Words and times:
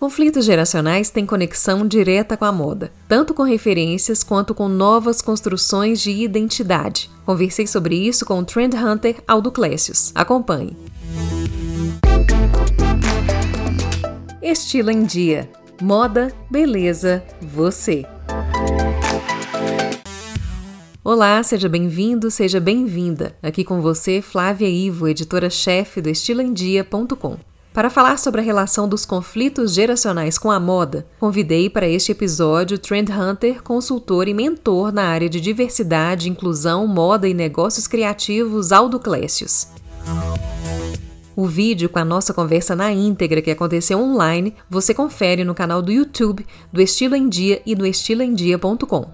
Conflitos 0.00 0.46
geracionais 0.46 1.10
têm 1.10 1.26
conexão 1.26 1.86
direta 1.86 2.34
com 2.34 2.46
a 2.46 2.50
moda, 2.50 2.90
tanto 3.06 3.34
com 3.34 3.42
referências 3.42 4.24
quanto 4.24 4.54
com 4.54 4.66
novas 4.66 5.20
construções 5.20 6.00
de 6.00 6.10
identidade. 6.10 7.10
Conversei 7.26 7.66
sobre 7.66 7.96
isso 7.96 8.24
com 8.24 8.38
o 8.38 8.44
trend 8.44 8.74
hunter 8.74 9.16
Aldo 9.28 9.52
Clécius. 9.52 10.10
Acompanhe. 10.14 10.74
Estilo 14.40 14.90
em 14.90 15.04
Dia. 15.04 15.50
Moda, 15.82 16.32
beleza, 16.50 17.22
você. 17.42 18.06
Olá, 21.04 21.42
seja 21.42 21.68
bem-vindo, 21.68 22.30
seja 22.30 22.58
bem-vinda. 22.58 23.36
Aqui 23.42 23.62
com 23.64 23.82
você, 23.82 24.22
Flávia 24.22 24.66
Ivo, 24.66 25.06
editora-chefe 25.06 26.00
do 26.00 26.08
estiloemdia.com. 26.08 27.49
Para 27.72 27.88
falar 27.88 28.18
sobre 28.18 28.40
a 28.40 28.44
relação 28.44 28.88
dos 28.88 29.06
conflitos 29.06 29.72
geracionais 29.72 30.36
com 30.36 30.50
a 30.50 30.58
moda, 30.58 31.06
convidei 31.20 31.70
para 31.70 31.88
este 31.88 32.10
episódio 32.10 32.76
o 32.76 32.80
Trend 32.80 33.08
Hunter, 33.12 33.62
consultor 33.62 34.26
e 34.26 34.34
mentor 34.34 34.92
na 34.92 35.04
área 35.04 35.28
de 35.28 35.40
diversidade, 35.40 36.28
inclusão, 36.28 36.84
moda 36.88 37.28
e 37.28 37.34
negócios 37.34 37.86
criativos, 37.86 38.72
Aldo 38.72 38.98
Clécius. 38.98 39.68
O 41.36 41.46
vídeo 41.46 41.88
com 41.88 42.00
a 42.00 42.04
nossa 42.04 42.34
conversa 42.34 42.74
na 42.74 42.92
íntegra 42.92 43.40
que 43.40 43.52
aconteceu 43.52 44.00
online, 44.00 44.52
você 44.68 44.92
confere 44.92 45.44
no 45.44 45.54
canal 45.54 45.80
do 45.80 45.92
YouTube 45.92 46.44
do 46.72 46.82
Estilo 46.82 47.14
em 47.14 47.28
Dia 47.28 47.62
e 47.64 47.76
no 47.76 47.86
estiloemdia.com. 47.86 49.08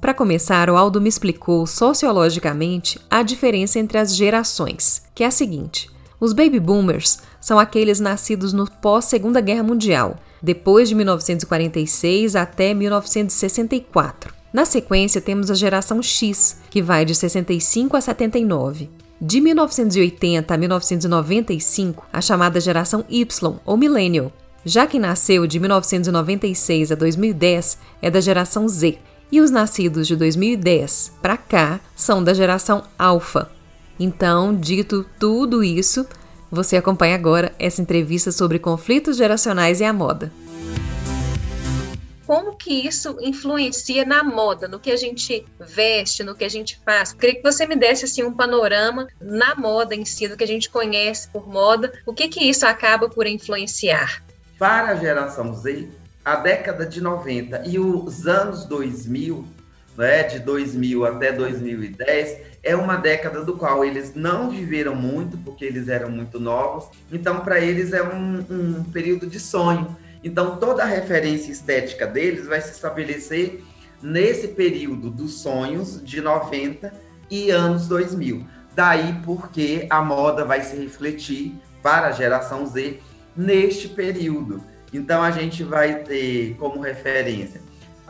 Para 0.00 0.14
começar, 0.14 0.70
o 0.70 0.76
Aldo 0.76 1.02
me 1.02 1.08
explicou 1.08 1.66
sociologicamente 1.66 2.98
a 3.10 3.22
diferença 3.22 3.78
entre 3.78 3.98
as 3.98 4.16
gerações, 4.16 5.02
que 5.14 5.22
é 5.22 5.26
a 5.26 5.30
seguinte: 5.30 5.91
os 6.22 6.32
baby 6.32 6.60
boomers 6.60 7.18
são 7.40 7.58
aqueles 7.58 7.98
nascidos 7.98 8.52
no 8.52 8.70
pós-Segunda 8.70 9.40
Guerra 9.40 9.64
Mundial, 9.64 10.16
depois 10.40 10.88
de 10.88 10.94
1946 10.94 12.36
até 12.36 12.72
1964. 12.72 14.32
Na 14.52 14.64
sequência, 14.64 15.20
temos 15.20 15.50
a 15.50 15.54
geração 15.54 16.00
X, 16.00 16.60
que 16.70 16.80
vai 16.80 17.04
de 17.04 17.12
65 17.12 17.96
a 17.96 18.00
79. 18.00 18.88
De 19.20 19.40
1980 19.40 20.54
a 20.54 20.56
1995, 20.56 22.06
a 22.12 22.20
chamada 22.20 22.60
geração 22.60 23.04
Y, 23.10 23.56
ou 23.66 23.76
Millennial. 23.76 24.30
Já 24.64 24.86
quem 24.86 25.00
nasceu 25.00 25.44
de 25.44 25.58
1996 25.58 26.92
a 26.92 26.94
2010 26.94 27.78
é 28.00 28.08
da 28.08 28.20
geração 28.20 28.68
Z, 28.68 28.96
e 29.32 29.40
os 29.40 29.50
nascidos 29.50 30.06
de 30.06 30.14
2010 30.14 31.14
para 31.20 31.36
cá 31.36 31.80
são 31.96 32.22
da 32.22 32.32
geração 32.32 32.84
Alpha. 32.96 33.50
Então, 33.98 34.54
dito 34.54 35.06
tudo 35.18 35.62
isso, 35.62 36.06
você 36.50 36.76
acompanha 36.76 37.14
agora 37.14 37.52
essa 37.58 37.80
entrevista 37.80 38.30
sobre 38.30 38.58
conflitos 38.58 39.16
geracionais 39.16 39.80
e 39.80 39.84
a 39.84 39.92
moda. 39.92 40.30
Como 42.26 42.56
que 42.56 42.86
isso 42.86 43.16
influencia 43.20 44.04
na 44.04 44.22
moda, 44.22 44.66
no 44.68 44.78
que 44.78 44.90
a 44.90 44.96
gente 44.96 45.44
veste, 45.58 46.22
no 46.22 46.34
que 46.34 46.44
a 46.44 46.48
gente 46.48 46.80
faz? 46.84 47.12
Queria 47.12 47.36
que 47.36 47.42
você 47.42 47.66
me 47.66 47.76
desse 47.76 48.04
assim 48.04 48.22
um 48.22 48.32
panorama 48.32 49.06
na 49.20 49.54
moda 49.54 49.94
em 49.94 50.04
si, 50.04 50.28
do 50.28 50.36
que 50.36 50.44
a 50.44 50.46
gente 50.46 50.70
conhece 50.70 51.28
por 51.28 51.48
moda, 51.48 51.92
o 52.06 52.14
que 52.14 52.28
que 52.28 52.44
isso 52.44 52.66
acaba 52.66 53.08
por 53.08 53.26
influenciar? 53.26 54.22
Para 54.58 54.92
a 54.92 54.94
geração 54.94 55.54
Z, 55.54 55.88
a 56.24 56.36
década 56.36 56.86
de 56.86 57.00
90 57.00 57.64
e 57.66 57.78
os 57.78 58.26
anos 58.26 58.64
2000, 58.64 59.44
né, 59.96 60.22
de 60.24 60.38
2000 60.38 61.04
até 61.04 61.32
2010, 61.32 62.38
é 62.62 62.76
uma 62.76 62.96
década 62.96 63.44
do 63.44 63.56
qual 63.56 63.84
eles 63.84 64.14
não 64.14 64.50
viveram 64.50 64.94
muito, 64.94 65.36
porque 65.38 65.64
eles 65.64 65.88
eram 65.88 66.10
muito 66.10 66.38
novos. 66.38 66.88
Então, 67.10 67.40
para 67.40 67.60
eles 67.60 67.92
é 67.92 68.02
um, 68.02 68.44
um, 68.48 68.84
período 68.84 69.26
de 69.26 69.40
sonho. 69.40 69.96
Então, 70.22 70.56
toda 70.56 70.82
a 70.82 70.86
referência 70.86 71.50
estética 71.50 72.06
deles 72.06 72.46
vai 72.46 72.60
se 72.60 72.72
estabelecer 72.72 73.62
nesse 74.00 74.48
período 74.48 75.10
dos 75.10 75.42
sonhos 75.42 76.02
de 76.02 76.20
90 76.20 76.92
e 77.30 77.50
anos 77.50 77.88
2000. 77.88 78.46
Daí 78.74 79.20
porque 79.24 79.86
a 79.90 80.00
moda 80.00 80.44
vai 80.44 80.62
se 80.62 80.76
refletir 80.76 81.54
para 81.82 82.08
a 82.08 82.12
geração 82.12 82.64
Z 82.66 83.00
neste 83.36 83.88
período. 83.88 84.62
Então, 84.92 85.22
a 85.22 85.30
gente 85.30 85.64
vai 85.64 86.04
ter 86.04 86.54
como 86.58 86.80
referência 86.80 87.60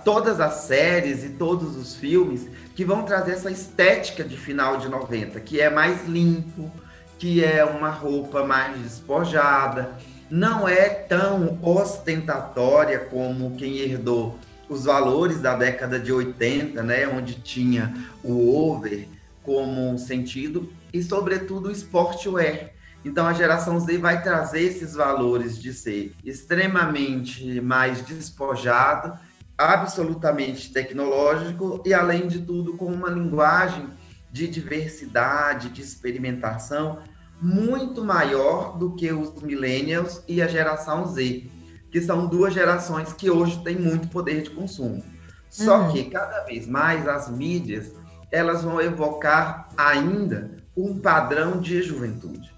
todas 0.04 0.40
as 0.40 0.54
séries 0.54 1.24
e 1.24 1.30
todos 1.30 1.76
os 1.76 1.94
filmes 1.94 2.48
que 2.74 2.84
vão 2.84 3.02
trazer 3.02 3.32
essa 3.32 3.50
estética 3.50 4.24
de 4.24 4.36
final 4.36 4.76
de 4.76 4.88
90, 4.88 5.40
que 5.40 5.60
é 5.60 5.70
mais 5.70 6.06
limpo, 6.06 6.70
que 7.18 7.44
é 7.44 7.64
uma 7.64 7.90
roupa 7.90 8.44
mais 8.44 8.78
despojada, 8.78 9.96
não 10.30 10.68
é 10.68 10.88
tão 10.88 11.58
ostentatória 11.62 12.98
como 12.98 13.54
quem 13.56 13.78
herdou 13.78 14.38
os 14.68 14.84
valores 14.84 15.40
da 15.40 15.54
década 15.54 15.98
de 15.98 16.12
80, 16.12 16.82
né, 16.82 17.06
onde 17.06 17.34
tinha 17.34 17.94
o 18.24 18.56
over 18.56 19.06
como 19.42 19.90
um 19.90 19.98
sentido 19.98 20.72
e 20.92 21.02
sobretudo 21.02 21.68
o 21.68 21.72
sportwear. 21.72 22.70
Então 23.04 23.26
a 23.26 23.32
geração 23.32 23.78
Z 23.80 23.98
vai 23.98 24.22
trazer 24.22 24.62
esses 24.62 24.94
valores 24.94 25.60
de 25.60 25.72
ser 25.72 26.14
extremamente 26.24 27.60
mais 27.60 28.00
despojado 28.00 29.18
absolutamente 29.62 30.72
tecnológico 30.72 31.82
e, 31.84 31.94
além 31.94 32.28
de 32.28 32.40
tudo, 32.40 32.76
com 32.76 32.86
uma 32.86 33.08
linguagem 33.08 33.88
de 34.30 34.48
diversidade, 34.48 35.68
de 35.68 35.82
experimentação 35.82 36.98
muito 37.40 38.04
maior 38.04 38.78
do 38.78 38.94
que 38.94 39.12
os 39.12 39.34
millennials 39.42 40.22
e 40.28 40.40
a 40.40 40.46
geração 40.46 41.06
Z, 41.06 41.50
que 41.90 42.00
são 42.00 42.26
duas 42.26 42.54
gerações 42.54 43.12
que 43.12 43.30
hoje 43.30 43.62
têm 43.64 43.76
muito 43.76 44.08
poder 44.08 44.42
de 44.42 44.50
consumo. 44.50 45.02
Só 45.50 45.82
uhum. 45.82 45.92
que 45.92 46.04
cada 46.04 46.44
vez 46.44 46.66
mais 46.66 47.06
as 47.06 47.28
mídias 47.28 47.92
elas 48.30 48.62
vão 48.64 48.80
evocar 48.80 49.68
ainda 49.76 50.56
um 50.74 50.98
padrão 50.98 51.60
de 51.60 51.82
juventude. 51.82 52.50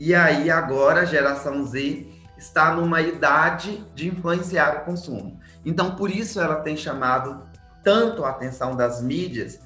E 0.00 0.14
aí 0.14 0.50
agora 0.50 1.02
a 1.02 1.04
geração 1.04 1.64
Z 1.66 2.06
está 2.38 2.74
numa 2.74 3.02
idade 3.02 3.84
de 3.94 4.08
influenciar 4.08 4.78
o 4.78 4.84
consumo. 4.84 5.37
Então, 5.64 5.96
por 5.96 6.10
isso 6.10 6.40
ela 6.40 6.56
tem 6.56 6.76
chamado 6.76 7.42
tanto 7.82 8.24
a 8.24 8.30
atenção 8.30 8.76
das 8.76 9.02
mídias 9.02 9.60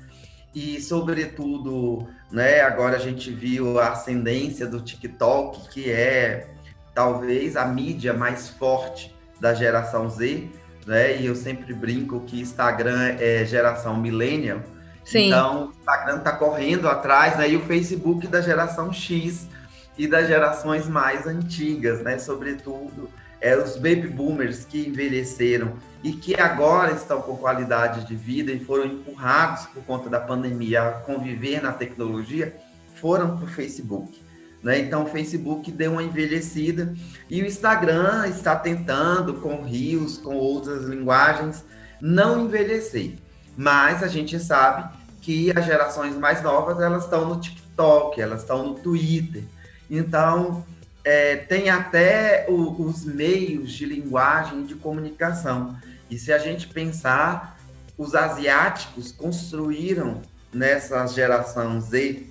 e, 0.54 0.80
sobretudo, 0.80 2.06
né, 2.30 2.60
agora 2.60 2.96
a 2.96 3.00
gente 3.00 3.30
viu 3.30 3.80
a 3.80 3.90
ascendência 3.90 4.66
do 4.66 4.80
TikTok, 4.80 5.68
que 5.70 5.90
é 5.90 6.48
talvez 6.94 7.56
a 7.56 7.64
mídia 7.64 8.12
mais 8.12 8.48
forte 8.48 9.14
da 9.40 9.54
geração 9.54 10.08
Z, 10.08 10.48
né? 10.86 11.16
E 11.16 11.26
eu 11.26 11.34
sempre 11.34 11.72
brinco 11.72 12.20
que 12.20 12.40
Instagram 12.40 13.16
é 13.18 13.44
geração 13.44 13.96
millennial. 13.96 14.60
Sim. 15.04 15.28
Então, 15.28 15.66
o 15.66 15.70
Instagram 15.70 16.18
está 16.18 16.32
correndo 16.32 16.88
atrás, 16.88 17.36
né? 17.36 17.50
E 17.50 17.56
o 17.56 17.60
Facebook 17.60 18.26
da 18.26 18.40
geração 18.40 18.92
X 18.92 19.48
e 19.96 20.06
das 20.06 20.28
gerações 20.28 20.86
mais 20.86 21.26
antigas, 21.26 22.02
né? 22.02 22.18
Sobretudo 22.18 23.08
é, 23.42 23.56
os 23.56 23.74
baby 23.74 24.06
boomers 24.06 24.64
que 24.64 24.86
envelheceram 24.86 25.72
e 26.02 26.12
que 26.12 26.40
agora 26.40 26.92
estão 26.92 27.20
com 27.20 27.36
qualidade 27.36 28.06
de 28.06 28.14
vida 28.14 28.52
e 28.52 28.64
foram 28.64 28.86
empurrados 28.86 29.66
por 29.66 29.82
conta 29.84 30.08
da 30.08 30.20
pandemia 30.20 30.82
a 30.82 30.92
conviver 30.92 31.60
na 31.60 31.72
tecnologia, 31.72 32.56
foram 32.94 33.36
para 33.36 33.44
o 33.44 33.48
Facebook. 33.48 34.22
Né? 34.62 34.78
Então, 34.78 35.02
o 35.02 35.06
Facebook 35.06 35.72
deu 35.72 35.92
uma 35.92 36.04
envelhecida 36.04 36.94
e 37.28 37.42
o 37.42 37.46
Instagram 37.46 38.28
está 38.28 38.54
tentando, 38.54 39.34
com 39.34 39.62
rios, 39.62 40.18
com 40.18 40.36
outras 40.36 40.84
linguagens, 40.84 41.64
não 42.00 42.44
envelhecer. 42.44 43.14
Mas 43.56 44.04
a 44.04 44.08
gente 44.08 44.38
sabe 44.38 44.88
que 45.20 45.52
as 45.56 45.64
gerações 45.64 46.16
mais 46.16 46.42
novas 46.42 46.80
elas 46.80 47.04
estão 47.04 47.28
no 47.28 47.40
TikTok, 47.40 48.20
elas 48.20 48.42
estão 48.42 48.68
no 48.68 48.74
Twitter. 48.74 49.42
Então, 49.90 50.64
é, 51.04 51.36
tem 51.36 51.70
até 51.70 52.46
o, 52.48 52.82
os 52.82 53.04
meios 53.04 53.72
de 53.72 53.84
linguagem 53.86 54.64
de 54.64 54.74
comunicação. 54.74 55.76
E 56.10 56.18
se 56.18 56.32
a 56.32 56.38
gente 56.38 56.68
pensar, 56.68 57.58
os 57.96 58.14
asiáticos 58.14 59.12
construíram 59.12 60.22
nessa 60.52 61.06
geração 61.06 61.80
Z 61.80 62.26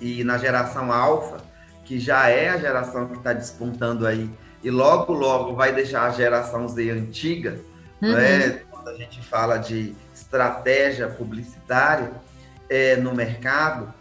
e 0.00 0.24
na 0.24 0.38
geração 0.38 0.92
alfa, 0.92 1.38
que 1.84 1.98
já 1.98 2.28
é 2.28 2.48
a 2.50 2.58
geração 2.58 3.06
que 3.08 3.16
está 3.16 3.32
despontando 3.32 4.06
aí, 4.06 4.30
e 4.62 4.70
logo, 4.70 5.12
logo 5.12 5.54
vai 5.54 5.72
deixar 5.72 6.02
a 6.02 6.10
geração 6.10 6.68
Z 6.68 6.90
antiga, 6.90 7.58
uhum. 8.02 8.12
né? 8.12 8.62
quando 8.70 8.88
a 8.88 8.94
gente 8.94 9.20
fala 9.22 9.56
de 9.56 9.94
estratégia 10.14 11.08
publicitária 11.08 12.12
é, 12.68 12.96
no 12.96 13.14
mercado, 13.14 13.92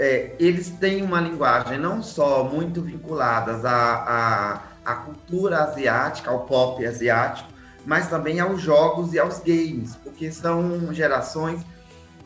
é, 0.00 0.34
eles 0.38 0.70
têm 0.70 1.02
uma 1.02 1.20
linguagem 1.20 1.76
não 1.76 2.02
só 2.02 2.42
muito 2.42 2.80
vinculadas 2.80 3.66
à, 3.66 4.62
à, 4.82 4.92
à, 4.92 4.94
cultura 4.94 5.62
asiática, 5.64 6.30
ao 6.30 6.46
pop 6.46 6.84
asiático, 6.86 7.50
mas 7.84 8.08
também 8.08 8.40
aos 8.40 8.62
jogos 8.62 9.12
e 9.12 9.18
aos 9.18 9.40
games, 9.40 9.96
porque 9.96 10.32
são 10.32 10.90
gerações 10.94 11.60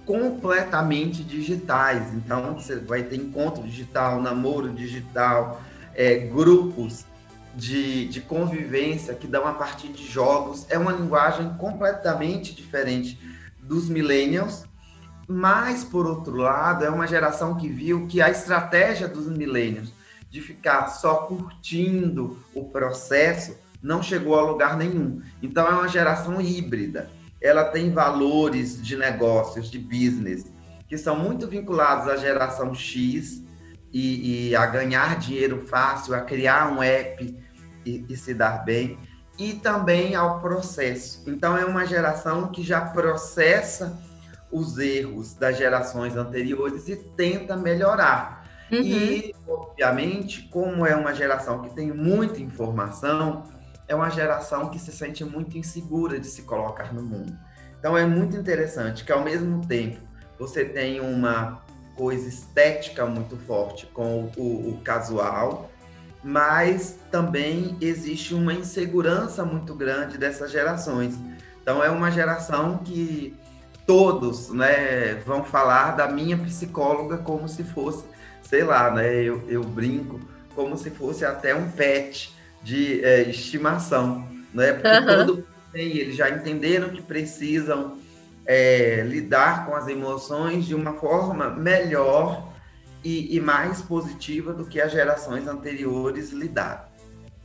completamente 0.06 1.24
digitais. 1.24 2.14
Então, 2.14 2.54
você 2.54 2.76
vai 2.76 3.02
ter 3.02 3.16
encontro 3.16 3.64
digital, 3.64 4.22
namoro 4.22 4.68
digital, 4.68 5.60
é, 5.96 6.14
grupos 6.14 7.04
de, 7.56 8.06
de 8.06 8.20
convivência 8.20 9.14
que 9.14 9.26
dão 9.26 9.48
a 9.48 9.52
partir 9.52 9.88
de 9.88 10.06
jogos. 10.06 10.64
É 10.68 10.78
uma 10.78 10.92
linguagem 10.92 11.52
completamente 11.54 12.54
diferente 12.54 13.18
dos 13.58 13.88
millennials, 13.88 14.64
mas, 15.28 15.84
por 15.84 16.06
outro 16.06 16.36
lado, 16.36 16.84
é 16.84 16.90
uma 16.90 17.06
geração 17.06 17.56
que 17.56 17.68
viu 17.68 18.06
que 18.06 18.20
a 18.20 18.30
estratégia 18.30 19.08
dos 19.08 19.26
millennials 19.26 19.92
de 20.30 20.40
ficar 20.40 20.88
só 20.88 21.14
curtindo 21.26 22.38
o 22.54 22.64
processo 22.64 23.56
não 23.82 24.02
chegou 24.02 24.38
a 24.38 24.42
lugar 24.42 24.76
nenhum. 24.76 25.22
Então, 25.42 25.66
é 25.66 25.70
uma 25.70 25.88
geração 25.88 26.40
híbrida. 26.40 27.10
Ela 27.40 27.64
tem 27.64 27.90
valores 27.90 28.82
de 28.82 28.96
negócios, 28.96 29.70
de 29.70 29.78
business, 29.78 30.52
que 30.88 30.98
são 30.98 31.16
muito 31.16 31.46
vinculados 31.46 32.08
à 32.08 32.16
geração 32.16 32.74
X 32.74 33.42
e, 33.92 34.48
e 34.48 34.56
a 34.56 34.66
ganhar 34.66 35.18
dinheiro 35.18 35.66
fácil, 35.66 36.14
a 36.14 36.20
criar 36.20 36.72
um 36.72 36.82
app 36.82 37.38
e, 37.84 38.04
e 38.08 38.16
se 38.16 38.34
dar 38.34 38.64
bem, 38.64 38.98
e 39.38 39.54
também 39.54 40.14
ao 40.14 40.40
processo. 40.40 41.22
Então, 41.26 41.56
é 41.56 41.64
uma 41.64 41.86
geração 41.86 42.48
que 42.48 42.62
já 42.62 42.80
processa 42.80 43.98
os 44.54 44.78
erros 44.78 45.34
das 45.34 45.58
gerações 45.58 46.16
anteriores 46.16 46.88
e 46.88 46.94
tenta 46.94 47.56
melhorar. 47.56 48.48
Uhum. 48.70 48.80
E, 48.80 49.34
obviamente, 49.48 50.42
como 50.42 50.86
é 50.86 50.94
uma 50.94 51.12
geração 51.12 51.62
que 51.62 51.74
tem 51.74 51.92
muita 51.92 52.40
informação, 52.40 53.42
é 53.88 53.94
uma 53.96 54.08
geração 54.08 54.70
que 54.70 54.78
se 54.78 54.92
sente 54.92 55.24
muito 55.24 55.58
insegura 55.58 56.20
de 56.20 56.28
se 56.28 56.42
colocar 56.42 56.94
no 56.94 57.02
mundo. 57.02 57.36
Então, 57.80 57.98
é 57.98 58.06
muito 58.06 58.36
interessante 58.36 59.04
que, 59.04 59.10
ao 59.10 59.24
mesmo 59.24 59.66
tempo, 59.66 59.98
você 60.38 60.64
tem 60.64 61.00
uma 61.00 61.62
coisa 61.96 62.28
estética 62.28 63.04
muito 63.06 63.36
forte 63.36 63.86
com 63.86 64.30
o, 64.36 64.40
o, 64.40 64.70
o 64.70 64.80
casual, 64.82 65.68
mas 66.22 66.96
também 67.10 67.76
existe 67.80 68.34
uma 68.34 68.54
insegurança 68.54 69.44
muito 69.44 69.74
grande 69.74 70.16
dessas 70.16 70.52
gerações. 70.52 71.18
Então, 71.60 71.82
é 71.82 71.90
uma 71.90 72.10
geração 72.10 72.78
que 72.78 73.36
todos 73.86 74.50
né, 74.50 75.14
vão 75.26 75.44
falar 75.44 75.92
da 75.92 76.08
minha 76.08 76.36
psicóloga 76.38 77.18
como 77.18 77.48
se 77.48 77.64
fosse, 77.64 78.04
sei 78.42 78.64
lá, 78.64 78.90
né, 78.90 79.22
eu, 79.22 79.42
eu 79.48 79.62
brinco, 79.62 80.20
como 80.54 80.76
se 80.76 80.90
fosse 80.90 81.24
até 81.24 81.54
um 81.54 81.70
pet 81.70 82.34
de 82.62 83.04
é, 83.04 83.22
estimação, 83.22 84.26
né? 84.52 84.72
Porque 84.72 84.88
uhum. 84.88 85.26
todo 85.26 85.46
tem, 85.72 85.96
eles 85.96 86.16
já 86.16 86.30
entenderam 86.30 86.88
que 86.90 87.02
precisam 87.02 87.98
é, 88.46 89.02
lidar 89.06 89.66
com 89.66 89.74
as 89.74 89.88
emoções 89.88 90.64
de 90.64 90.74
uma 90.74 90.94
forma 90.94 91.50
melhor 91.50 92.52
e, 93.02 93.36
e 93.36 93.40
mais 93.40 93.82
positiva 93.82 94.52
do 94.52 94.64
que 94.64 94.80
as 94.80 94.92
gerações 94.92 95.46
anteriores 95.46 96.30
lidaram. 96.30 96.93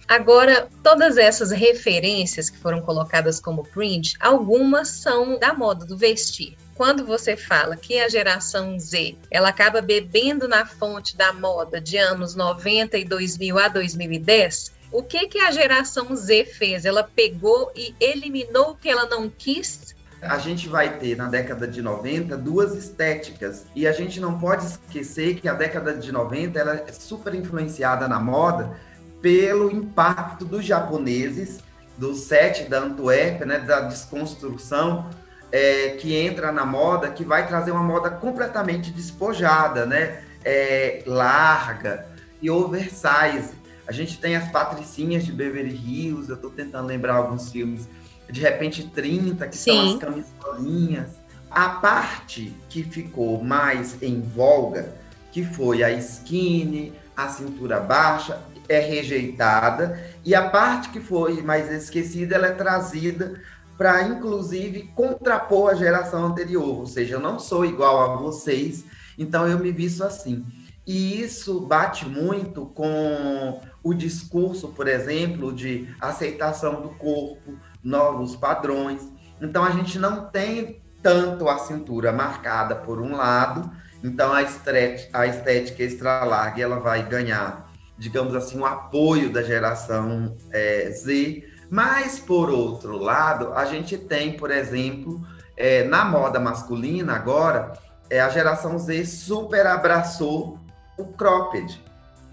Agora, 0.10 0.68
todas 0.82 1.18
essas 1.18 1.52
referências 1.52 2.50
que 2.50 2.58
foram 2.58 2.82
colocadas 2.82 3.40
como 3.40 3.64
print, 3.64 4.18
algumas 4.20 4.88
são 4.88 5.38
da 5.38 5.54
moda 5.54 5.86
do 5.86 5.96
vestir. 5.96 6.58
Quando 6.74 7.06
você 7.06 7.38
fala 7.38 7.78
que 7.78 8.00
a 8.00 8.10
geração 8.10 8.80
Z, 8.80 9.16
ela 9.30 9.50
acaba 9.50 9.84
bebendo 9.84 10.48
na 10.48 10.66
fonte 10.66 11.16
da 11.16 11.32
moda 11.32 11.80
de 11.80 11.96
anos 11.98 12.34
90 12.34 12.98
e 12.98 13.06
2000 13.06 13.60
a 13.60 13.68
2010, 13.68 14.72
o 14.92 15.04
que 15.04 15.28
que 15.28 15.38
a 15.38 15.52
geração 15.52 16.16
Z 16.16 16.46
fez? 16.46 16.86
Ela 16.86 17.04
pegou 17.04 17.72
e 17.76 17.94
eliminou 18.00 18.72
o 18.72 18.76
que 18.76 18.90
ela 18.90 19.06
não 19.06 19.30
quis 19.30 19.94
a 20.22 20.38
gente 20.38 20.68
vai 20.68 20.98
ter 20.98 21.16
na 21.16 21.30
década 21.30 21.66
de 21.66 21.82
90 21.82 22.36
duas 22.36 22.76
estéticas 22.76 23.66
e 23.74 23.88
a 23.88 23.92
gente 23.94 24.20
não 24.20 24.38
pode 24.38 24.66
esquecer 24.66 25.40
que 25.40 25.48
a 25.48 25.54
década 25.54 25.94
de 25.94 26.12
90 26.12 26.60
ela 26.60 26.76
é 26.76 26.92
super 26.92 27.34
influenciada 27.34 28.06
na 28.06 28.20
moda 28.20 28.76
pelo 29.22 29.72
impacto 29.72 30.46
dos 30.46 30.66
japoneses, 30.66 31.60
do 31.98 32.16
set 32.16 32.70
da 32.70 32.80
Antuérpia, 32.80 33.46
né, 33.46 33.60
da 33.60 33.82
desconstrução 33.82 35.10
é, 35.52 35.98
que 36.00 36.16
entra 36.16 36.52
na 36.52 36.66
moda, 36.66 37.10
que 37.10 37.26
vai 37.26 37.48
trazer 37.48 37.72
uma 37.72 37.84
moda 37.84 38.10
completamente 38.10 38.92
despojada, 38.92 39.86
né, 39.86 40.24
é, 40.44 41.04
larga 41.06 42.08
e 42.42 42.50
oversize. 42.50 43.54
A 43.88 43.92
gente 43.92 44.20
tem 44.20 44.36
as 44.36 44.50
patricinhas 44.52 45.26
de 45.26 45.32
Beverly 45.32 45.76
Hills, 45.76 46.30
eu 46.30 46.36
estou 46.36 46.52
tentando 46.52 46.88
lembrar 46.88 47.16
alguns 47.16 47.52
filmes 47.52 47.90
de 48.30 48.42
repente 48.42 48.88
30, 48.88 49.48
que 49.48 49.58
Sim. 49.58 49.72
são 49.72 49.94
as 49.94 50.00
camisolinhas. 50.00 51.10
A 51.50 51.70
parte 51.70 52.54
que 52.70 52.84
ficou 52.84 53.44
mais 53.44 54.02
em 54.04 54.22
voga, 54.22 54.94
que 55.32 55.44
foi 55.44 55.84
a 55.84 55.92
skinny, 55.92 56.94
a 57.18 57.28
cintura 57.28 57.80
baixa, 57.80 58.40
é 58.70 58.80
rejeitada. 58.80 60.00
E 60.24 60.34
a 60.34 60.50
parte 60.50 60.90
que 60.90 61.00
foi 61.00 61.42
mais 61.42 61.70
esquecida, 61.72 62.36
ela 62.36 62.48
é 62.48 62.52
trazida 62.52 63.42
para, 63.78 64.04
inclusive, 64.04 64.92
contrapor 64.96 65.72
a 65.72 65.76
geração 65.76 66.26
anterior. 66.26 66.80
Ou 66.80 66.86
seja, 66.86 67.16
eu 67.16 67.20
não 67.20 67.40
sou 67.40 67.66
igual 67.66 68.00
a 68.00 68.16
vocês, 68.16 68.86
então 69.18 69.48
eu 69.48 69.60
me 69.60 69.72
visto 69.72 70.04
assim. 70.04 70.46
E 70.86 71.22
isso 71.22 71.62
bate 71.62 72.06
muito 72.08 72.66
com 72.68 73.62
o 73.84 73.94
discurso, 73.94 74.70
por 74.70 74.88
exemplo, 74.88 75.54
de 75.54 75.88
aceitação 76.00 76.82
do 76.82 76.90
corpo, 76.90 77.60
novos 77.84 78.36
padrões. 78.36 79.02
Então 79.42 79.64
a 79.64 79.72
gente 79.72 79.98
não 80.00 80.26
tem 80.26 80.82
tanto 81.02 81.48
a 81.48 81.60
cintura 81.60 82.12
marcada 82.12 82.76
por 82.76 83.00
um 83.00 83.16
lado, 83.16 83.72
então 84.04 84.34
a 84.34 84.42
estética, 84.42 85.20
a 85.20 85.28
estética 85.28 85.84
extra 85.84 86.24
larga 86.24 86.62
ela 86.62 86.80
vai 86.80 87.08
ganhar, 87.08 87.69
digamos 88.00 88.34
assim, 88.34 88.58
o 88.58 88.66
apoio 88.66 89.32
da 89.32 89.44
geração 89.44 90.36
é, 90.52 90.90
Z. 90.92 91.44
Mas 91.70 92.18
por 92.18 92.50
outro 92.50 92.98
lado, 92.98 93.54
a 93.54 93.66
gente 93.66 93.98
tem, 93.98 94.36
por 94.36 94.50
exemplo, 94.50 95.22
é, 95.56 95.84
na 95.84 96.04
moda 96.04 96.40
masculina 96.40 97.14
agora, 97.14 97.74
é, 98.10 98.20
a 98.20 98.30
geração 98.30 98.80
Z 98.80 99.06
super 99.06 99.68
abraçou 99.68 100.58
o 100.98 101.06
cropped 101.06 101.90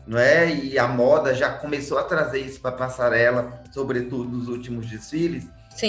não 0.07 0.19
é? 0.19 0.49
E 0.55 0.79
a 0.79 0.87
moda 0.87 1.35
já 1.35 1.51
começou 1.51 1.99
a 1.99 2.05
trazer 2.05 2.41
isso 2.41 2.61
para 2.61 2.73
passarela, 2.73 3.63
sobretudo 3.73 4.29
nos 4.31 4.49
últimos 4.49 4.87
desfiles, 4.87 5.47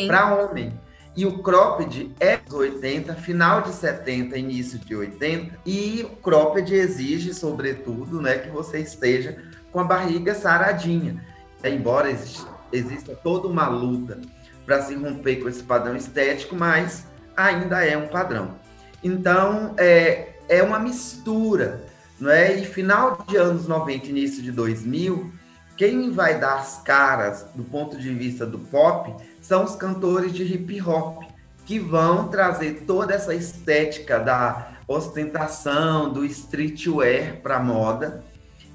para 0.07 0.35
homem. 0.35 0.73
E 1.15 1.25
o 1.25 1.39
cropped 1.39 2.11
é 2.19 2.39
80, 2.51 3.15
final 3.15 3.61
de 3.61 3.73
70, 3.73 4.37
início 4.37 4.77
de 4.79 4.95
80, 4.95 5.59
e 5.65 6.03
o 6.11 6.15
cropped 6.17 6.73
exige, 6.73 7.33
sobretudo, 7.33 8.21
né, 8.21 8.37
que 8.37 8.49
você 8.49 8.79
esteja 8.79 9.37
com 9.77 9.81
a 9.81 9.83
barriga 9.83 10.33
saradinha. 10.33 11.23
Embora 11.63 12.09
exista, 12.09 12.49
exista 12.71 13.13
toda 13.13 13.47
uma 13.47 13.67
luta 13.67 14.19
para 14.65 14.81
se 14.81 14.95
romper 14.95 15.35
com 15.35 15.47
esse 15.47 15.61
padrão 15.61 15.95
estético, 15.95 16.55
mas 16.55 17.05
ainda 17.35 17.85
é 17.85 17.95
um 17.95 18.07
padrão. 18.07 18.55
Então, 19.03 19.75
é, 19.77 20.29
é 20.49 20.63
uma 20.63 20.79
mistura 20.79 21.85
não 22.19 22.31
é? 22.31 22.55
E 22.55 22.65
final 22.65 23.23
de 23.27 23.37
anos 23.37 23.67
90, 23.67 24.07
início 24.07 24.41
de 24.41 24.51
2000, 24.51 25.31
quem 25.77 26.09
vai 26.09 26.39
dar 26.39 26.55
as 26.55 26.81
caras 26.81 27.45
do 27.53 27.63
ponto 27.63 27.99
de 27.99 28.11
vista 28.11 28.47
do 28.47 28.57
pop 28.57 29.15
são 29.39 29.63
os 29.63 29.75
cantores 29.75 30.33
de 30.33 30.41
hip 30.41 30.81
hop, 30.81 31.21
que 31.67 31.77
vão 31.77 32.29
trazer 32.29 32.85
toda 32.87 33.13
essa 33.13 33.35
estética 33.35 34.17
da 34.17 34.71
ostentação, 34.87 36.11
do 36.11 36.25
streetwear 36.25 37.35
para 37.43 37.57
a 37.57 37.63
moda 37.63 38.25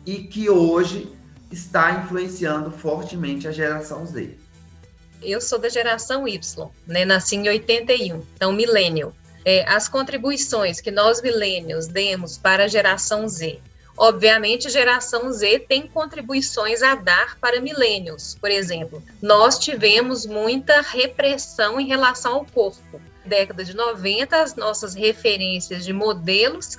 e 0.06 0.24
que 0.24 0.48
hoje 0.50 1.12
está 1.50 1.92
influenciando 1.92 2.70
fortemente 2.70 3.46
a 3.46 3.52
geração 3.52 4.06
Z. 4.06 4.36
Eu 5.22 5.40
sou 5.40 5.58
da 5.58 5.68
geração 5.68 6.26
Y, 6.26 6.70
né? 6.86 7.04
Nasci 7.04 7.36
em 7.36 7.48
81, 7.48 8.22
então 8.34 8.52
millennial 8.52 9.14
é, 9.44 9.64
as 9.68 9.88
contribuições 9.88 10.80
que 10.80 10.90
nós 10.90 11.20
milênios 11.20 11.86
demos 11.86 12.38
para 12.38 12.64
a 12.64 12.68
geração 12.68 13.28
Z. 13.28 13.60
Obviamente, 13.96 14.70
geração 14.70 15.30
Z 15.32 15.66
tem 15.68 15.86
contribuições 15.86 16.82
a 16.82 16.94
dar 16.94 17.38
para 17.38 17.60
milênios. 17.60 18.36
Por 18.40 18.50
exemplo, 18.50 19.02
nós 19.20 19.58
tivemos 19.58 20.24
muita 20.24 20.80
repressão 20.80 21.78
em 21.78 21.86
relação 21.86 22.34
ao 22.34 22.46
corpo. 22.46 23.00
Década 23.24 23.64
de 23.64 23.76
90, 23.76 24.42
as 24.42 24.56
nossas 24.56 24.94
referências 24.94 25.84
de 25.84 25.92
modelos 25.92 26.78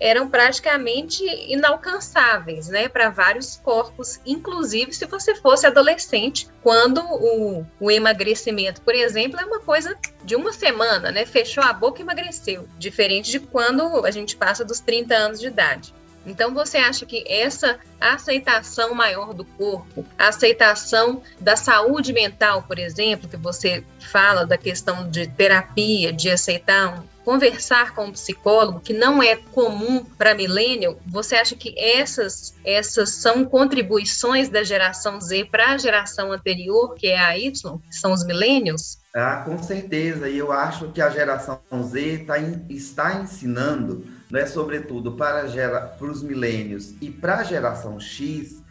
eram 0.00 0.28
praticamente 0.28 1.24
inalcançáveis, 1.48 2.68
né, 2.68 2.88
para 2.88 3.10
vários 3.10 3.56
corpos, 3.56 4.20
inclusive 4.26 4.92
se 4.92 5.06
você 5.06 5.34
fosse 5.34 5.66
adolescente, 5.66 6.48
quando 6.62 7.00
o, 7.00 7.66
o, 7.80 7.90
emagrecimento, 7.90 8.80
por 8.82 8.94
exemplo, 8.94 9.40
é 9.40 9.44
uma 9.44 9.60
coisa 9.60 9.96
de 10.24 10.34
uma 10.36 10.52
semana, 10.52 11.10
né, 11.10 11.24
fechou 11.24 11.62
a 11.62 11.72
boca 11.72 12.00
e 12.00 12.02
emagreceu, 12.02 12.68
diferente 12.78 13.30
de 13.30 13.40
quando 13.40 14.04
a 14.04 14.10
gente 14.10 14.36
passa 14.36 14.64
dos 14.64 14.80
30 14.80 15.14
anos 15.14 15.40
de 15.40 15.46
idade. 15.46 15.94
Então, 16.26 16.54
você 16.54 16.78
acha 16.78 17.04
que 17.04 17.22
essa 17.28 17.78
aceitação 18.00 18.94
maior 18.94 19.34
do 19.34 19.44
corpo, 19.44 20.06
a 20.18 20.28
aceitação 20.28 21.22
da 21.38 21.54
saúde 21.54 22.12
mental, 22.12 22.62
por 22.62 22.78
exemplo, 22.78 23.28
que 23.28 23.36
você 23.36 23.84
fala 24.00 24.46
da 24.46 24.56
questão 24.56 25.08
de 25.10 25.26
terapia, 25.26 26.12
de 26.12 26.30
aceitar 26.30 27.04
conversar 27.24 27.94
com 27.94 28.06
um 28.06 28.12
psicólogo, 28.12 28.80
que 28.80 28.92
não 28.92 29.22
é 29.22 29.36
comum 29.36 30.04
para 30.04 30.34
millennial, 30.34 30.98
você 31.06 31.36
acha 31.36 31.56
que 31.56 31.74
essas, 31.78 32.54
essas 32.64 33.10
são 33.10 33.44
contribuições 33.44 34.48
da 34.48 34.62
geração 34.62 35.20
Z 35.20 35.46
para 35.50 35.70
a 35.70 35.78
geração 35.78 36.30
anterior, 36.30 36.94
que 36.94 37.06
é 37.06 37.18
a 37.18 37.36
Y, 37.38 37.78
que 37.78 37.96
são 37.96 38.12
os 38.12 38.24
millennials? 38.24 38.98
Ah, 39.14 39.42
com 39.44 39.62
certeza, 39.62 40.28
e 40.28 40.38
eu 40.38 40.52
acho 40.52 40.92
que 40.92 41.00
a 41.00 41.08
geração 41.08 41.60
Z 41.82 42.24
tá 42.26 42.38
in, 42.38 42.66
está 42.68 43.14
ensinando, 43.14 44.04
né, 44.30 44.44
sobretudo 44.46 45.12
para, 45.12 45.46
gera, 45.46 45.96
os 46.00 46.22
milênios 46.22 46.94
e 47.00 47.10
para 47.10 47.36
a 47.36 47.44
geração 47.44 47.98
X, 47.98 48.62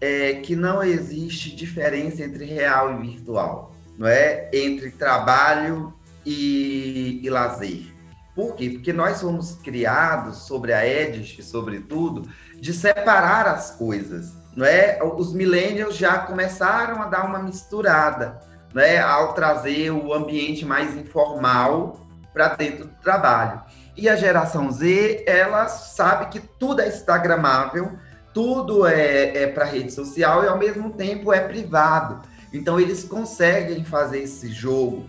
é, 0.00 0.34
que 0.34 0.56
não 0.56 0.82
existe 0.82 1.54
diferença 1.54 2.22
entre 2.24 2.44
real 2.44 2.92
e 2.92 3.06
virtual, 3.06 3.72
não 3.96 4.08
é? 4.08 4.50
Entre 4.52 4.90
trabalho 4.90 5.94
e, 6.26 7.20
e 7.22 7.30
lazer. 7.30 7.91
Por 8.34 8.54
quê? 8.54 8.70
Porque 8.70 8.92
nós 8.92 9.20
fomos 9.20 9.56
criados 9.56 10.38
sobre 10.38 10.72
a 10.72 10.86
Edith, 10.86 11.42
sobretudo, 11.42 12.28
de 12.58 12.72
separar 12.72 13.46
as 13.46 13.72
coisas. 13.72 14.32
Não 14.56 14.64
é? 14.64 14.98
Os 15.02 15.32
millennials 15.32 15.96
já 15.96 16.18
começaram 16.18 17.02
a 17.02 17.06
dar 17.06 17.24
uma 17.24 17.38
misturada, 17.38 18.40
não 18.72 18.82
é? 18.82 18.98
ao 18.98 19.34
trazer 19.34 19.90
o 19.90 20.12
ambiente 20.12 20.64
mais 20.64 20.96
informal 20.96 22.06
para 22.32 22.48
dentro 22.48 22.86
do 22.86 22.94
trabalho. 23.02 23.62
E 23.96 24.08
a 24.08 24.16
geração 24.16 24.70
Z, 24.70 25.24
ela 25.26 25.68
sabe 25.68 26.26
que 26.26 26.40
tudo 26.40 26.80
é 26.80 26.88
instagramável, 26.88 27.92
tudo 28.32 28.86
é, 28.86 29.42
é 29.42 29.46
para 29.46 29.66
rede 29.66 29.92
social 29.92 30.42
e 30.42 30.48
ao 30.48 30.58
mesmo 30.58 30.90
tempo 30.90 31.32
é 31.32 31.40
privado. 31.40 32.22
Então 32.52 32.80
eles 32.80 33.04
conseguem 33.04 33.84
fazer 33.84 34.20
esse 34.20 34.50
jogo 34.50 35.06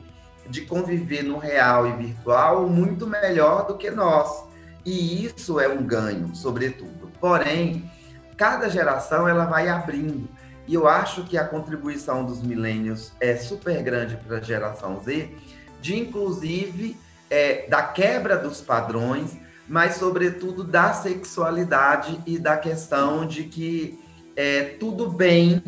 de 0.49 0.61
conviver 0.61 1.23
no 1.23 1.37
real 1.37 1.87
e 1.87 1.93
virtual 1.93 2.67
muito 2.67 3.07
melhor 3.07 3.65
do 3.67 3.77
que 3.77 3.89
nós. 3.89 4.43
E 4.85 5.25
isso 5.25 5.59
é 5.59 5.67
um 5.67 5.83
ganho, 5.83 6.35
sobretudo. 6.35 7.11
Porém, 7.19 7.89
cada 8.35 8.69
geração 8.69 9.27
ela 9.27 9.45
vai 9.45 9.69
abrindo. 9.69 10.27
E 10.67 10.73
eu 10.73 10.87
acho 10.87 11.23
que 11.23 11.37
a 11.37 11.45
contribuição 11.45 12.25
dos 12.25 12.41
milênios 12.41 13.11
é 13.19 13.35
super 13.35 13.81
grande 13.81 14.17
para 14.17 14.37
a 14.37 14.41
geração 14.41 14.99
Z, 15.01 15.29
de 15.81 15.99
inclusive 15.99 16.97
é, 17.29 17.67
da 17.67 17.83
quebra 17.83 18.37
dos 18.37 18.61
padrões, 18.61 19.37
mas 19.67 19.95
sobretudo 19.95 20.63
da 20.63 20.93
sexualidade 20.93 22.21
e 22.25 22.37
da 22.37 22.57
questão 22.57 23.25
de 23.25 23.43
que 23.43 23.99
é 24.35 24.63
tudo 24.79 25.09
bem 25.09 25.61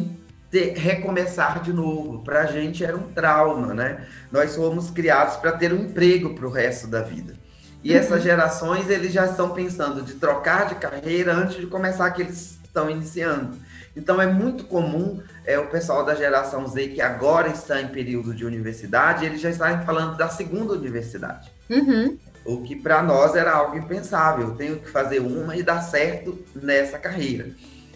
ter, 0.50 0.78
recomeçar 0.78 1.62
de 1.62 1.74
novo. 1.74 2.24
Para 2.24 2.42
a 2.42 2.46
gente 2.46 2.84
era 2.84 2.96
um 2.96 3.12
trauma, 3.12 3.74
né? 3.74 4.06
Nós 4.32 4.56
fomos 4.56 4.90
criados 4.90 5.38
para 5.38 5.52
ter 5.52 5.74
um 5.74 5.84
emprego 5.86 6.34
para 6.34 6.46
o 6.46 6.52
resto 6.52 6.88
da 6.88 7.02
vida. 7.02 7.34
E 7.84 7.92
uhum. 7.92 8.00
essas 8.00 8.24
gerações, 8.24 8.90
eles 8.90 9.14
já 9.14 9.26
estão 9.26 9.52
pensando 9.52 10.02
de 10.02 10.16
trocar 10.16 10.68
de 10.68 10.76
carreira 10.76 11.34
antes 11.34 11.58
de 11.58 11.68
começar 11.68 12.10
que 12.12 12.22
eles 12.22 12.58
estão 12.64 12.90
iniciando. 12.90 13.58
Então, 13.96 14.22
é 14.22 14.28
muito 14.28 14.66
comum 14.66 15.22
é, 15.46 15.58
o 15.58 15.68
pessoal 15.68 16.04
da 16.04 16.16
geração 16.16 16.68
Z, 16.68 16.90
que 16.90 17.02
agora 17.02 17.48
está 17.48 17.82
em 17.82 17.88
período 17.88 18.34
de 18.34 18.44
universidade, 18.44 19.26
eles 19.26 19.40
já 19.40 19.50
estarem 19.50 19.86
falando 19.86 20.18
da 20.18 20.28
segunda 20.28 20.74
universidade. 20.74 21.50
Uhum. 21.70 22.18
O 22.44 22.62
que 22.62 22.76
para 22.76 23.02
nós 23.02 23.36
era 23.36 23.52
algo 23.54 23.78
impensável. 23.78 24.50
Eu 24.50 24.56
tenho 24.56 24.80
que 24.80 24.90
fazer 24.90 25.20
uma 25.20 25.56
e 25.56 25.64
dar 25.64 25.82
certo 25.82 26.38
nessa 26.54 26.98
carreira. 26.98 27.48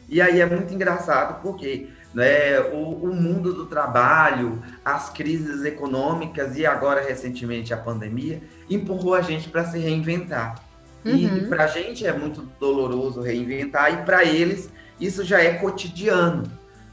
E 0.07 0.21
aí 0.21 0.39
é 0.41 0.45
muito 0.45 0.73
engraçado 0.73 1.41
porque 1.41 1.87
né, 2.13 2.59
o, 2.71 3.05
o 3.05 3.15
mundo 3.15 3.53
do 3.53 3.65
trabalho, 3.65 4.61
as 4.83 5.09
crises 5.09 5.63
econômicas 5.63 6.57
e 6.57 6.65
agora 6.65 7.01
recentemente 7.01 7.73
a 7.73 7.77
pandemia 7.77 8.41
empurrou 8.69 9.13
a 9.13 9.21
gente 9.21 9.49
para 9.49 9.65
se 9.65 9.77
reinventar. 9.77 10.55
Uhum. 11.05 11.15
E, 11.15 11.47
para 11.47 11.65
a 11.65 11.67
gente 11.67 12.05
é 12.05 12.11
muito 12.11 12.41
doloroso 12.59 13.21
reinventar, 13.21 13.93
e 13.93 14.05
para 14.05 14.23
eles 14.23 14.69
isso 14.99 15.23
já 15.23 15.41
é 15.41 15.53
cotidiano. 15.53 16.43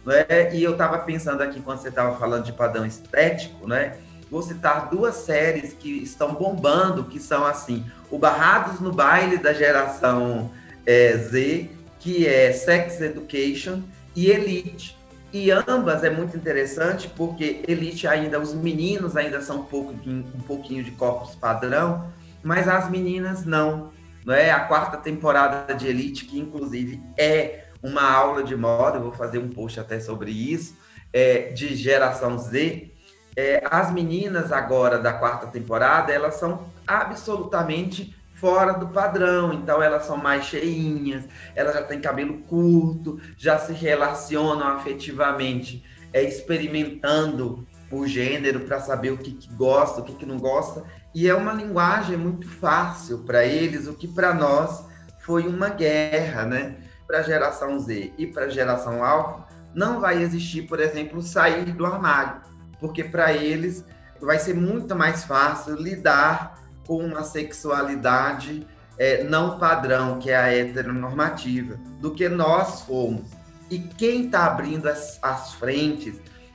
Né? 0.04 0.54
E 0.54 0.62
eu 0.62 0.72
estava 0.72 0.98
pensando 0.98 1.42
aqui, 1.42 1.60
quando 1.60 1.80
você 1.80 1.88
estava 1.88 2.16
falando 2.16 2.44
de 2.44 2.52
padrão 2.52 2.86
estético, 2.86 3.66
né? 3.66 3.96
vou 4.30 4.42
citar 4.42 4.88
duas 4.88 5.14
séries 5.16 5.72
que 5.72 6.02
estão 6.02 6.34
bombando, 6.34 7.04
que 7.04 7.20
são 7.20 7.44
assim, 7.44 7.84
o 8.10 8.18
Barrados 8.18 8.80
no 8.80 8.92
Baile 8.92 9.38
da 9.38 9.52
geração 9.52 10.50
é, 10.84 11.16
Z, 11.16 11.70
que 11.98 12.26
é 12.26 12.52
Sex 12.52 13.00
Education, 13.00 13.82
e 14.14 14.30
Elite. 14.30 14.95
E 15.36 15.50
ambas 15.50 16.02
é 16.02 16.08
muito 16.08 16.34
interessante 16.34 17.08
porque 17.14 17.62
Elite 17.68 18.08
ainda, 18.08 18.40
os 18.40 18.54
meninos 18.54 19.18
ainda 19.18 19.42
são 19.42 19.60
um, 19.60 19.64
pouco 19.64 19.92
de, 19.92 20.08
um 20.08 20.40
pouquinho 20.46 20.82
de 20.82 20.92
corpos 20.92 21.34
padrão, 21.34 22.10
mas 22.42 22.66
as 22.66 22.88
meninas 22.88 23.44
não. 23.44 23.92
Não 24.24 24.32
é 24.32 24.50
a 24.50 24.60
quarta 24.60 24.96
temporada 24.96 25.74
de 25.74 25.88
Elite, 25.88 26.24
que 26.24 26.38
inclusive 26.38 27.02
é 27.18 27.66
uma 27.82 28.10
aula 28.10 28.42
de 28.42 28.56
moda, 28.56 28.96
eu 28.96 29.02
vou 29.02 29.12
fazer 29.12 29.36
um 29.36 29.50
post 29.50 29.78
até 29.78 30.00
sobre 30.00 30.30
isso, 30.30 30.74
é, 31.12 31.50
de 31.50 31.76
geração 31.76 32.38
Z. 32.38 32.90
É, 33.36 33.62
as 33.70 33.92
meninas 33.92 34.50
agora 34.50 34.98
da 34.98 35.12
quarta 35.12 35.48
temporada, 35.48 36.10
elas 36.14 36.36
são 36.36 36.64
absolutamente 36.86 38.16
fora 38.36 38.74
do 38.74 38.88
padrão, 38.88 39.52
então 39.52 39.82
elas 39.82 40.04
são 40.04 40.16
mais 40.16 40.44
cheinhas, 40.44 41.24
elas 41.54 41.74
já 41.74 41.82
têm 41.82 42.00
cabelo 42.00 42.38
curto, 42.42 43.18
já 43.36 43.58
se 43.58 43.72
relacionam 43.72 44.68
afetivamente, 44.68 45.84
é, 46.12 46.22
experimentando 46.22 47.66
o 47.90 48.06
gênero 48.06 48.60
para 48.60 48.80
saber 48.80 49.10
o 49.10 49.18
que, 49.18 49.32
que 49.32 49.52
gosta, 49.54 50.00
o 50.00 50.04
que, 50.04 50.14
que 50.14 50.26
não 50.26 50.38
gosta, 50.38 50.84
e 51.14 51.28
é 51.28 51.34
uma 51.34 51.52
linguagem 51.52 52.16
muito 52.16 52.48
fácil 52.48 53.20
para 53.20 53.44
eles, 53.44 53.86
o 53.86 53.94
que 53.94 54.06
para 54.06 54.34
nós 54.34 54.84
foi 55.20 55.46
uma 55.46 55.70
guerra, 55.70 56.44
né? 56.44 56.76
Para 57.06 57.20
a 57.20 57.22
geração 57.22 57.78
Z 57.78 58.12
e 58.18 58.26
para 58.26 58.46
a 58.46 58.48
geração 58.50 59.02
Alpha, 59.02 59.46
não 59.74 60.00
vai 60.00 60.22
existir, 60.22 60.62
por 60.62 60.80
exemplo, 60.80 61.22
sair 61.22 61.72
do 61.72 61.86
armário, 61.86 62.42
porque 62.80 63.02
para 63.02 63.32
eles 63.32 63.84
vai 64.20 64.38
ser 64.38 64.54
muito 64.54 64.94
mais 64.94 65.24
fácil 65.24 65.74
lidar 65.76 66.65
com 66.86 66.98
uma 66.98 67.22
sexualidade 67.22 68.66
é, 68.98 69.24
não 69.24 69.58
padrão, 69.58 70.18
que 70.18 70.30
é 70.30 70.36
a 70.36 70.54
heteronormativa, 70.54 71.78
do 72.00 72.14
que 72.14 72.28
nós 72.28 72.82
fomos. 72.82 73.28
E 73.70 73.78
quem 73.78 74.26
está 74.26 74.46
abrindo 74.46 74.88
as, 74.88 75.18
as 75.20 75.54
frentes 75.54 76.14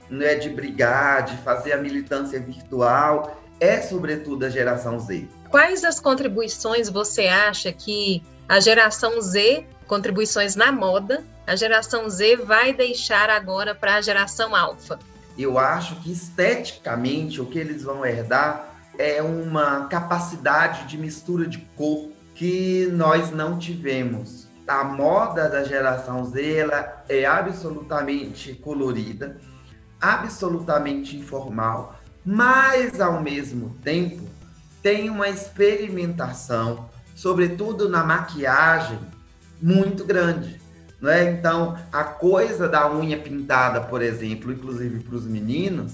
né, 0.10 0.36
de 0.36 0.50
brigar, 0.50 1.24
de 1.24 1.38
fazer 1.38 1.74
a 1.74 1.78
militância 1.78 2.40
virtual, 2.40 3.42
é 3.60 3.82
sobretudo 3.82 4.46
a 4.46 4.50
geração 4.50 5.00
Z. 5.00 5.28
Quais 5.50 5.84
as 5.84 6.00
contribuições 6.00 6.90
você 6.90 7.28
acha 7.28 7.72
que 7.72 8.24
a 8.48 8.60
geração 8.60 9.22
Z, 9.22 9.66
contribuições 9.88 10.56
na 10.56 10.72
moda, 10.72 11.24
a 11.46 11.56
geração 11.56 12.10
Z 12.10 12.38
vai 12.38 12.74
deixar 12.74 13.30
agora 13.30 13.76
para 13.76 13.96
a 13.96 14.02
geração 14.02 14.56
alfa? 14.56 14.98
Eu 15.38 15.58
acho 15.58 15.96
que 16.02 16.12
esteticamente 16.12 17.40
o 17.40 17.46
que 17.46 17.60
eles 17.60 17.84
vão 17.84 18.06
herdar 18.06 18.72
é 19.02 19.20
uma 19.20 19.88
capacidade 19.88 20.86
de 20.86 20.96
mistura 20.96 21.48
de 21.48 21.58
cor 21.76 22.12
que 22.36 22.88
nós 22.94 23.32
não 23.32 23.58
tivemos. 23.58 24.48
A 24.68 24.84
moda 24.84 25.50
da 25.50 25.64
geração 25.64 26.24
Z 26.24 26.58
ela 26.58 27.04
é 27.10 27.26
absolutamente 27.26 28.54
colorida, 28.54 29.38
absolutamente 30.00 31.18
informal, 31.18 32.00
mas 32.24 33.02
ao 33.02 33.20
mesmo 33.24 33.76
tempo 33.84 34.22
tem 34.84 35.10
uma 35.10 35.28
experimentação, 35.28 36.88
sobretudo 37.16 37.90
na 37.90 38.04
maquiagem, 38.04 39.00
muito 39.60 40.06
grande. 40.06 40.62
Não 41.02 41.10
é? 41.10 41.32
Então, 41.32 41.76
a 41.92 42.04
coisa 42.04 42.70
da 42.70 42.88
unha 42.92 43.18
pintada, 43.18 43.82
por 43.82 44.04
exemplo, 44.04 44.52
inclusive 44.52 45.00
para 45.00 45.16
os 45.16 45.26
meninos, 45.26 45.94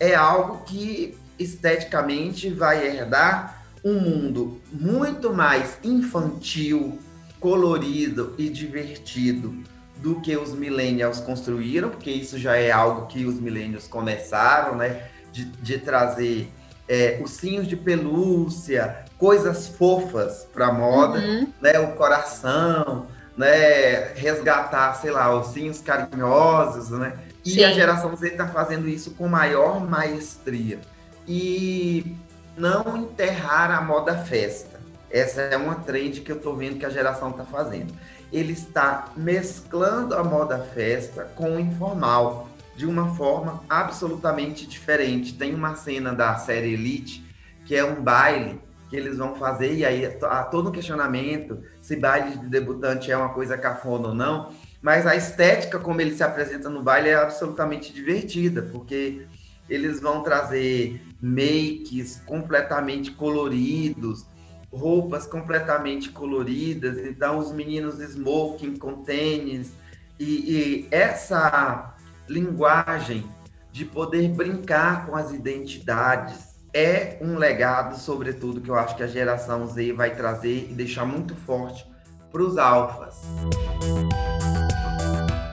é 0.00 0.14
algo 0.14 0.64
que 0.64 1.14
esteticamente 1.38 2.50
vai 2.50 2.86
herdar 2.86 3.62
um 3.84 4.00
mundo 4.00 4.60
muito 4.72 5.32
mais 5.32 5.78
infantil, 5.84 6.98
colorido 7.38 8.34
e 8.36 8.48
divertido 8.48 9.62
do 9.96 10.20
que 10.20 10.36
os 10.36 10.52
millennials 10.52 11.20
construíram, 11.20 11.90
porque 11.90 12.10
isso 12.10 12.38
já 12.38 12.56
é 12.56 12.70
algo 12.70 13.06
que 13.06 13.24
os 13.24 13.40
millennials 13.40 13.86
começaram, 13.86 14.76
né? 14.76 15.08
De, 15.32 15.44
de 15.44 15.78
trazer 15.78 16.50
é, 16.88 17.18
ursinhos 17.20 17.66
de 17.66 17.76
pelúcia, 17.76 19.04
coisas 19.16 19.68
fofas 19.68 20.46
para 20.52 20.72
moda, 20.72 21.18
uhum. 21.18 21.52
né? 21.60 21.78
O 21.80 21.94
coração, 21.94 23.06
né? 23.36 24.12
Resgatar, 24.14 24.94
sei 24.94 25.10
lá, 25.10 25.34
ursinhos 25.34 25.80
carinhosos, 25.80 26.90
né? 26.90 27.14
E 27.44 27.50
Sim. 27.50 27.64
a 27.64 27.72
geração 27.72 28.14
Z 28.16 28.28
está 28.28 28.46
fazendo 28.48 28.88
isso 28.88 29.12
com 29.12 29.28
maior 29.28 29.80
maestria 29.80 30.80
e 31.28 32.16
não 32.56 32.96
enterrar 32.96 33.70
a 33.70 33.82
moda 33.82 34.16
festa. 34.16 34.80
Essa 35.10 35.42
é 35.42 35.56
uma 35.56 35.76
trend 35.76 36.22
que 36.22 36.32
eu 36.32 36.36
estou 36.36 36.56
vendo 36.56 36.78
que 36.78 36.86
a 36.86 36.90
geração 36.90 37.30
está 37.30 37.44
fazendo. 37.44 37.92
Ele 38.32 38.52
está 38.52 39.12
mesclando 39.16 40.14
a 40.14 40.24
moda 40.24 40.58
festa 40.58 41.24
com 41.36 41.56
o 41.56 41.60
informal 41.60 42.48
de 42.76 42.86
uma 42.86 43.14
forma 43.14 43.62
absolutamente 43.68 44.66
diferente. 44.66 45.34
Tem 45.34 45.54
uma 45.54 45.76
cena 45.76 46.14
da 46.14 46.36
série 46.36 46.72
Elite 46.74 47.24
que 47.64 47.76
é 47.76 47.84
um 47.84 48.02
baile 48.02 48.60
que 48.88 48.96
eles 48.96 49.18
vão 49.18 49.34
fazer, 49.34 49.74
e 49.74 49.84
aí 49.84 50.06
há 50.22 50.42
todo 50.44 50.70
um 50.70 50.72
questionamento 50.72 51.62
se 51.82 51.94
baile 51.94 52.38
de 52.38 52.46
debutante 52.46 53.12
é 53.12 53.16
uma 53.16 53.28
coisa 53.28 53.58
cafona 53.58 54.08
ou 54.08 54.14
não, 54.14 54.50
mas 54.80 55.06
a 55.06 55.14
estética 55.14 55.78
como 55.78 56.00
ele 56.00 56.14
se 56.14 56.22
apresenta 56.22 56.70
no 56.70 56.82
baile 56.82 57.10
é 57.10 57.14
absolutamente 57.14 57.92
divertida, 57.92 58.62
porque 58.62 59.26
eles 59.68 60.00
vão 60.00 60.22
trazer 60.22 61.02
makes 61.20 62.22
completamente 62.26 63.10
coloridos, 63.10 64.26
roupas 64.72 65.26
completamente 65.26 66.10
coloridas, 66.10 66.98
então 66.98 67.38
os 67.38 67.52
meninos 67.52 67.98
smoking 68.00 68.76
com 68.76 69.02
tênis, 69.02 69.72
e, 70.18 70.24
e 70.24 70.88
essa 70.90 71.94
linguagem 72.28 73.24
de 73.70 73.84
poder 73.84 74.28
brincar 74.28 75.06
com 75.06 75.14
as 75.14 75.32
identidades 75.32 76.48
é 76.74 77.18
um 77.20 77.36
legado, 77.38 77.98
sobretudo, 77.98 78.60
que 78.60 78.68
eu 78.68 78.74
acho 78.74 78.96
que 78.96 79.02
a 79.02 79.06
geração 79.06 79.66
Z 79.66 79.92
vai 79.92 80.14
trazer 80.14 80.68
e 80.70 80.74
deixar 80.74 81.04
muito 81.04 81.34
forte 81.34 81.86
para 82.30 82.42
os 82.42 82.58
alfas. 82.58 83.16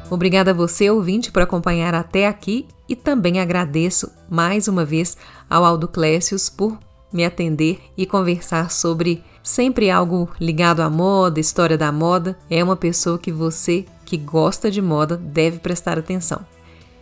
Obrigada 0.10 0.52
a 0.52 0.54
você, 0.54 0.90
ouvinte, 0.90 1.32
por 1.32 1.42
acompanhar 1.42 1.96
até 1.96 2.28
aqui 2.28 2.68
e 2.88 2.96
também 2.96 3.40
agradeço 3.40 4.12
mais 4.30 4.68
uma 4.68 4.86
vez 4.86 5.18
ao 5.50 5.66
Aldo 5.66 5.88
Clécius 5.88 6.50
por 6.50 6.78
me 7.12 7.26
atender 7.26 7.80
e 7.98 8.06
conversar 8.06 8.72
sobre 8.72 9.24
sempre 9.42 9.90
algo 9.90 10.30
ligado 10.40 10.82
à 10.82 10.90
moda, 10.90 11.40
história 11.40 11.78
da 11.78 11.92
moda. 11.92 12.38
É 12.50 12.64
uma 12.64 12.76
pessoa 12.76 13.18
que 13.18 13.32
você 13.32 13.86
que 14.06 14.18
gosta 14.18 14.70
de 14.70 14.82
moda 14.82 15.18
deve 15.18 15.60
prestar 15.60 15.98
atenção. 15.98 16.46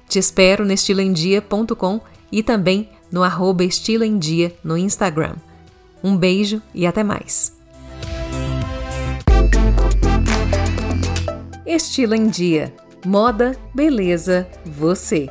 Te 0.08 0.20
espero 0.20 0.64
no 0.64 0.72
estiloemdia.com 0.72 2.00
e 2.32 2.42
também 2.42 2.90
no 3.12 3.24
arroba 3.24 3.64
estiloemdia 3.64 4.56
no 4.64 4.78
Instagram. 4.78 5.36
Um 6.04 6.16
beijo 6.16 6.62
e 6.74 6.86
até 6.86 7.04
mais! 7.04 7.54
Estilo 11.66 12.14
em 12.14 12.28
Dia 12.28 12.74
Moda, 13.06 13.54
beleza, 13.76 14.48
você. 14.66 15.30